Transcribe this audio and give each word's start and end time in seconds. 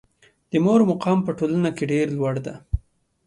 د 0.51 0.53
مور 0.65 0.81
مقام 0.91 1.17
په 1.25 1.31
ټولنه 1.39 1.69
کې 1.77 1.83
ډېر 1.91 2.07
لوړ 2.17 2.35
ده. 2.45 2.55